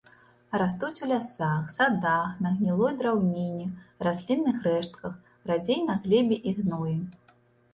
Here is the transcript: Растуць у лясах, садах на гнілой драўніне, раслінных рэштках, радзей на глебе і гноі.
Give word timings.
Растуць 0.59 1.01
у 1.07 1.09
лясах, 1.11 1.67
садах 1.75 2.39
на 2.45 2.53
гнілой 2.55 2.95
драўніне, 3.01 3.67
раслінных 4.09 4.57
рэштках, 4.69 5.13
радзей 5.53 5.81
на 5.91 5.95
глебе 6.07 6.35
і 6.51 6.57
гноі. 6.63 6.97